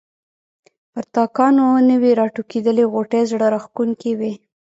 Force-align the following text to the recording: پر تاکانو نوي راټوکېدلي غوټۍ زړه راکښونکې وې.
پر 0.91 1.03
تاکانو 1.15 1.67
نوي 1.89 2.11
راټوکېدلي 2.19 2.85
غوټۍ 2.93 3.21
زړه 3.31 3.45
راکښونکې 3.53 4.11
وې. 4.19 4.33